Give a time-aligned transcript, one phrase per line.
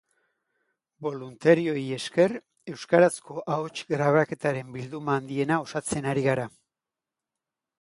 [1.07, 2.33] Boluntarioei esker
[2.73, 6.49] euskarazko ahots grabaketen bilduma handiena osatzen ari gara.